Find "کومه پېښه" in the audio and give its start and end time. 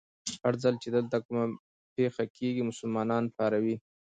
1.25-2.23